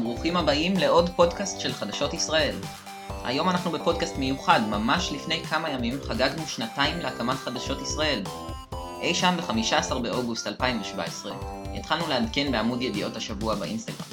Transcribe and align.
ברוכים 0.00 0.36
הבאים 0.36 0.76
לעוד 0.76 1.10
פודקאסט 1.16 1.60
של 1.60 1.72
חדשות 1.72 2.14
ישראל. 2.14 2.54
היום 3.24 3.48
אנחנו 3.48 3.70
בפודקאסט 3.70 4.16
מיוחד, 4.16 4.60
ממש 4.70 5.12
לפני 5.12 5.44
כמה 5.44 5.70
ימים 5.70 5.98
חגגנו 6.08 6.46
שנתיים 6.46 6.98
להקמת 6.98 7.36
חדשות 7.36 7.82
ישראל. 7.82 8.22
אי 9.00 9.14
שם 9.14 9.36
ב-15 9.36 9.98
באוגוסט 9.98 10.46
2017 10.46 11.32
התחלנו 11.74 12.08
לעדכן 12.08 12.52
בעמוד 12.52 12.82
ידיעות 12.82 13.16
השבוע 13.16 13.54
באינסטגרם. 13.54 14.06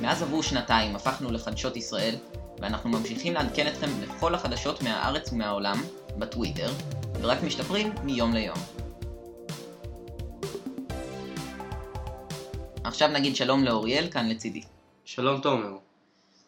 מאז 0.00 0.22
עברו 0.22 0.42
שנתיים, 0.42 0.96
הפכנו 0.96 1.32
לחדשות 1.32 1.76
ישראל, 1.76 2.14
ואנחנו 2.58 2.90
ממשיכים 2.90 3.34
לעדכן 3.34 3.66
אתכם 3.66 3.90
בכל 4.00 4.34
החדשות 4.34 4.82
מהארץ 4.82 5.32
ומהעולם, 5.32 5.82
בטוויטר, 6.16 6.70
ורק 7.20 7.42
משתפרים 7.42 7.92
מיום 8.04 8.32
ליום. 8.32 8.58
עכשיו 12.84 13.08
נגיד 13.08 13.36
שלום 13.36 13.64
לאוריאל 13.64 14.08
כאן 14.10 14.28
לצידי. 14.28 14.62
שלום 15.14 15.40
תומר. 15.40 15.76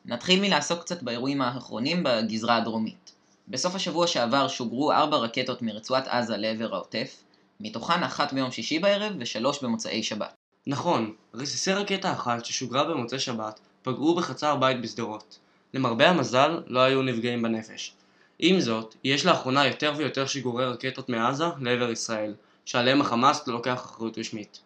נתחיל 0.04 0.40
מלעסוק 0.40 0.80
קצת 0.80 1.02
באירועים 1.02 1.42
האחרונים 1.42 2.02
בגזרה 2.04 2.56
הדרומית. 2.56 3.12
בסוף 3.48 3.74
השבוע 3.74 4.06
שעבר 4.06 4.48
שוגרו 4.48 4.92
ארבע 4.92 5.16
רקטות 5.16 5.62
מרצועת 5.62 6.08
עזה 6.08 6.36
לעבר 6.36 6.74
העוטף, 6.74 7.22
מתוכן 7.60 8.02
אחת 8.02 8.32
ביום 8.32 8.50
שישי 8.50 8.78
בערב 8.78 9.12
ושלוש 9.18 9.64
במוצאי 9.64 10.02
שבת. 10.02 10.34
נכון, 10.66 11.12
רסיסי 11.34 11.72
רקטה 11.72 12.12
אחת 12.12 12.44
ששוגרה 12.44 12.84
במוצאי 12.84 13.18
שבת 13.18 13.60
פגעו 13.82 14.14
בחצר 14.14 14.56
בית 14.56 14.80
בשדרות. 14.80 15.38
למרבה 15.74 16.10
המזל, 16.10 16.62
לא 16.66 16.80
היו 16.80 17.02
נפגעים 17.02 17.42
בנפש. 17.42 17.92
עם 18.38 18.60
זאת, 18.60 18.94
יש 19.04 19.26
לאחרונה 19.26 19.66
יותר 19.66 19.92
ויותר 19.96 20.26
שיגורי 20.26 20.66
רקטות 20.66 21.08
מעזה 21.08 21.44
לעבר 21.60 21.90
ישראל, 21.90 22.34
שעליהם 22.64 23.00
החמאס 23.00 23.48
לא 23.48 23.54
לוקח 23.54 23.74
אחריות 23.84 24.18
רשמית. 24.18 24.60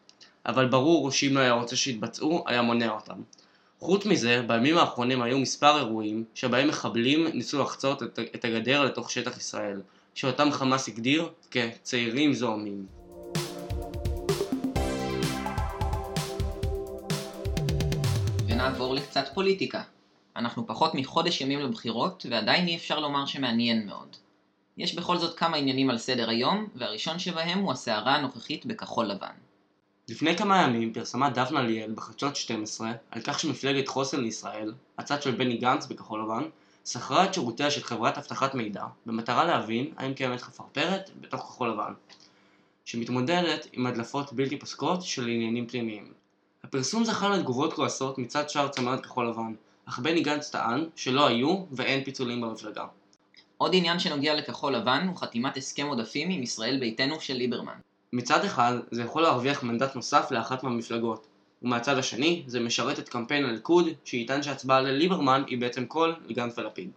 אבל 0.47 0.69
ברור 0.69 1.11
שאם 1.11 1.35
לא 1.35 1.41
היה 1.41 1.53
רוצה 1.53 1.77
שיתבצעו, 1.77 2.45
היה 2.47 2.63
מונע 2.63 2.91
אותם. 2.91 3.23
חוץ 3.81 4.07
מזה, 4.07 4.43
בימים 4.47 4.79
האחרונים 4.79 5.23
היו 5.23 5.39
מספר 5.39 5.79
אירועים 5.79 6.25
שבהם 6.35 6.69
מחבלים 6.69 7.27
ניסו 7.27 7.63
לחצות 7.63 8.03
את 8.35 8.45
הגדר 8.45 8.85
לתוך 8.85 9.11
שטח 9.11 9.37
ישראל, 9.37 9.83
שאותם 10.15 10.49
חמאס 10.53 10.89
הגדיר 10.89 11.29
כצעירים 11.51 12.35
זוהמים. 12.35 12.87
ונעבור 18.47 18.95
לקצת 18.95 19.29
פוליטיקה. 19.35 19.83
אנחנו 20.37 20.67
פחות 20.67 20.95
מחודש 20.95 21.41
ימים 21.41 21.61
לבחירות, 21.61 22.27
ועדיין 22.31 22.69
אי 22.69 22.77
אפשר 22.77 23.01
לומר 23.01 23.27
שמעניין 23.27 23.87
מאוד. 23.87 24.17
יש 24.77 24.95
בכל 24.95 25.19
זאת 25.19 25.39
כמה 25.39 25.57
עניינים 25.57 25.91
על 25.91 25.99
סדר 25.99 26.31
היום, 26.31 26.67
והראשון 26.75 27.19
שבהם 27.19 27.59
הוא 27.59 27.73
הסערה 27.73 28.15
הנוכחית 28.15 28.67
בכחול 28.67 29.07
לבן. 29.07 29.48
לפני 30.09 30.37
כמה 30.37 30.63
ימים 30.63 30.93
פרסמה 30.93 31.31
דפנה 31.31 31.63
ליאל 31.63 31.93
בחדשות 31.95 32.37
12 32.37 32.93
על 33.11 33.23
כך 33.25 33.41
שמפלגת 33.41 33.89
חוסן 33.89 34.21
לישראל, 34.21 34.73
הצד 34.99 35.23
של 35.23 35.31
בני 35.31 35.57
גנץ 35.57 35.87
בכחול 35.87 36.23
לבן, 36.23 36.43
שכרה 36.87 37.25
את 37.25 37.35
שירותיה 37.35 37.71
של 37.71 37.83
חברת 37.83 38.19
אבטחת 38.19 38.55
מידע 38.55 38.85
במטרה 39.07 39.45
להבין 39.45 39.93
האם 39.97 40.15
קיימת 40.15 40.41
חפרפרת 40.41 41.11
בתוך 41.21 41.41
כחול 41.41 41.71
לבן, 41.71 41.93
שמתמודדת 42.85 43.67
עם 43.73 43.87
הדלפות 43.87 44.33
בלתי 44.33 44.59
פוסקות 44.59 45.03
של 45.03 45.29
עניינים 45.29 45.67
פנימיים. 45.67 46.13
הפרסום 46.65 47.05
זכה 47.05 47.29
לתגובות 47.29 47.73
כועסות 47.73 48.19
מצד 48.19 48.51
שאר 48.51 48.69
צמרת 48.69 49.01
כחול 49.01 49.29
לבן, 49.29 49.55
אך 49.89 49.99
בני 49.99 50.21
גנץ 50.21 50.51
טען 50.51 50.85
שלא 50.97 51.27
היו 51.27 51.65
ואין 51.73 52.05
פיצולים 52.05 52.41
במפלגה. 52.41 52.85
עוד 53.57 53.71
עניין 53.75 53.99
שנוגע 53.99 54.35
לכחול 54.35 54.75
לבן 54.75 55.07
הוא 55.09 55.17
חתימת 55.17 55.57
הסכם 55.57 55.87
עודפים 55.87 56.31
עם 56.31 56.43
ישראל 56.43 56.81
ביתנו 56.81 57.21
של 57.21 57.35
ליברמן. 57.35 57.79
מצד 58.13 58.45
אחד, 58.45 58.75
זה 58.91 59.03
יכול 59.03 59.23
להרוויח 59.23 59.63
מנדט 59.63 59.97
נוסף 59.97 60.31
לאחת 60.31 60.63
מהמפלגות, 60.63 61.27
ומהצד 61.63 61.99
השני, 61.99 62.43
זה 62.47 62.61
משרת 62.61 62.99
את 62.99 63.09
קמפיין 63.09 63.45
הליכוד, 63.45 63.89
שיטען 64.05 64.43
שהצבעה 64.43 64.81
לליברמן 64.81 65.43
היא 65.47 65.59
בעצם 65.59 65.85
קול 65.85 66.15
לגנץ 66.27 66.59
ולפיד. 66.59 66.91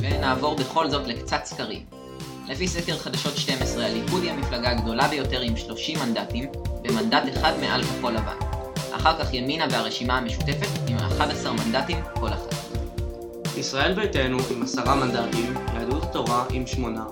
ונעבור 0.00 0.56
בכל 0.56 0.90
זאת 0.90 1.06
לקצת 1.06 1.40
סקרים. 1.44 1.84
לפי 2.48 2.68
סקר 2.68 2.96
חדשות 2.96 3.36
12, 3.36 3.86
הליכוד 3.86 4.22
היא 4.22 4.30
המפלגה 4.30 4.70
הגדולה 4.70 5.08
ביותר 5.08 5.40
עם 5.40 5.56
30 5.56 5.98
מנדטים, 5.98 6.44
ומנדט 6.84 7.22
אחד 7.32 7.52
מעל 7.60 7.82
כחול 7.82 8.12
לבן. 8.12 8.38
אחר 8.92 9.18
כך 9.18 9.34
ימינה 9.34 9.66
והרשימה 9.70 10.18
המשותפת 10.18 10.88
עם 10.88 10.96
11 10.96 11.52
מנדטים 11.52 11.98
כל 12.14 12.28
אחת. 12.28 12.54
ישראל 13.56 13.94
ביתנו 13.94 14.38
עם 14.50 14.62
10 14.62 14.94
מנדטים, 14.94 15.54
יהדות 15.74 16.02
התורה 16.02 16.44
עם 16.50 16.66
8, 16.66 17.04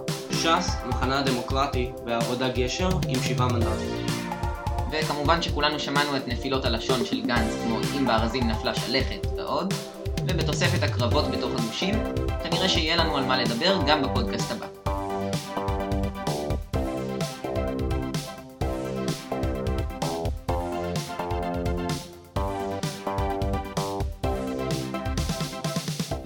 ש"ס, 0.46 0.76
המחנה 0.82 1.18
הדמוקרטי 1.18 1.90
והעבודה 2.04 2.48
גשר 2.48 2.88
עם 3.08 3.22
שבעה 3.22 3.48
מנדטים. 3.48 4.06
וכמובן 4.92 5.42
שכולנו 5.42 5.80
שמענו 5.80 6.16
את 6.16 6.28
נפילות 6.28 6.64
הלשון 6.64 7.04
של 7.04 7.22
גנץ 7.22 7.54
כמו 7.64 7.78
אם 7.98 8.06
בארזים 8.06 8.48
נפלה 8.48 8.74
שלכת 8.74 9.26
ועוד, 9.36 9.74
ובתוספת 10.26 10.82
הקרבות 10.82 11.30
בתוך 11.30 11.50
הגושים, 11.58 11.94
כנראה 12.42 12.68
שיהיה 12.68 12.96
לנו 12.96 13.16
על 13.16 13.24
מה 13.24 13.42
לדבר 13.42 13.78
גם 13.86 14.02
בפודקאסט 14.02 14.50
הבא. 14.50 14.66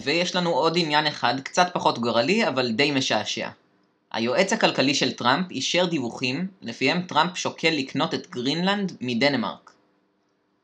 ויש 0.04 0.36
לנו 0.36 0.50
עוד 0.50 0.72
עניין 0.76 1.06
אחד, 1.06 1.34
קצת 1.40 1.66
פחות 1.72 1.98
גורלי, 1.98 2.48
אבל 2.48 2.72
די 2.72 2.90
משעשע. 2.90 3.48
היועץ 4.12 4.52
הכלכלי 4.52 4.94
של 4.94 5.12
טראמפ 5.12 5.50
אישר 5.50 5.84
דיווחים 5.84 6.46
לפיהם 6.62 7.02
טראמפ 7.02 7.36
שוקל 7.36 7.70
לקנות 7.70 8.14
את 8.14 8.30
גרינלנד 8.30 8.92
מדנמרק. 9.00 9.70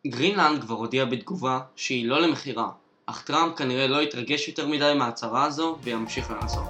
גרינלנד 0.07 0.61
כבר 0.61 0.75
הודיעה 0.75 1.07
בתגובה 1.07 1.61
שהיא 1.77 2.07
לא 2.07 2.21
למכירה, 2.21 2.69
אך 3.07 3.23
טראמפ 3.23 3.57
כנראה 3.57 3.87
לא 3.87 4.03
יתרגש 4.03 4.49
יותר 4.49 4.69
מדי 4.69 4.93
מההצהרה 4.99 5.45
הזו 5.45 5.79
וימשיך 5.83 6.31
לנסות. 6.31 6.65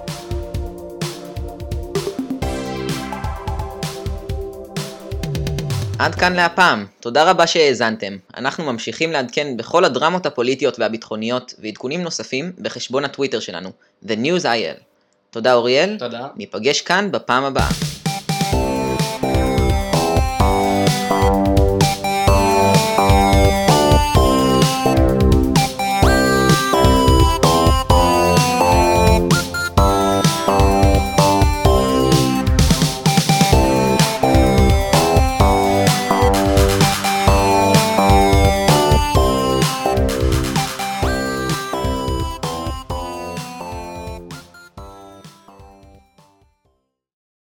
עד 5.99 6.15
כאן 6.15 6.33
להפעם, 6.33 6.85
תודה 6.99 7.31
רבה 7.31 7.47
שהאזנתם. 7.47 8.17
אנחנו 8.37 8.65
ממשיכים 8.65 9.11
לעדכן 9.11 9.57
בכל 9.57 9.85
הדרמות 9.85 10.25
הפוליטיות 10.25 10.79
והביטחוניות 10.79 11.53
ועדכונים 11.59 12.01
נוספים 12.01 12.51
בחשבון 12.61 13.05
הטוויטר 13.05 13.39
שלנו, 13.39 13.69
The 14.05 14.15
News 14.23 14.43
IL. 14.43 14.96
תודה 15.31 15.53
אוריאל. 15.53 15.95
תודה. 15.99 16.27
ניפגש 16.35 16.81
כאן 16.81 17.11
בפעם 17.11 17.43
הבאה. 17.43 17.69